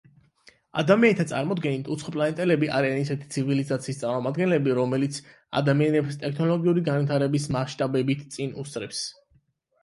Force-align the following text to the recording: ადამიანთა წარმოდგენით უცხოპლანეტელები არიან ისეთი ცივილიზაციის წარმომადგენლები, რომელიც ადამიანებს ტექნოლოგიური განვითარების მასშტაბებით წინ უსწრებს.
ადამიანთა 0.81 1.25
წარმოდგენით 1.31 1.89
უცხოპლანეტელები 1.95 2.69
არიან 2.77 3.01
ისეთი 3.01 3.27
ცივილიზაციის 3.35 3.99
წარმომადგენლები, 4.05 4.73
რომელიც 4.79 5.21
ადამიანებს 5.63 6.19
ტექნოლოგიური 6.25 6.85
განვითარების 6.89 7.47
მასშტაბებით 7.59 8.27
წინ 8.39 8.59
უსწრებს. 8.65 9.05